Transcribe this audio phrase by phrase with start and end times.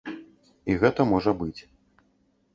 [0.71, 1.61] І гэта можа быць.